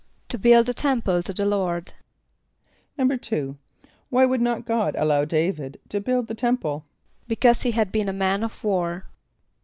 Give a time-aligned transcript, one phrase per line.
[0.29, 1.93] =To build a temple to the Lord.=
[2.97, 3.55] =2.=
[4.09, 6.85] Why would not God allow D[=a]´vid to build the temple?
[7.27, 9.05] =Because he had been a man of war.